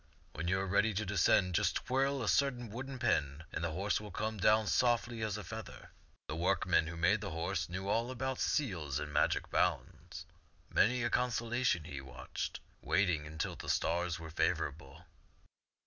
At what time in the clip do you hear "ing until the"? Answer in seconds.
13.11-13.69